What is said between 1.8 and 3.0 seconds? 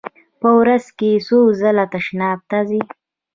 تشناب ته ځئ؟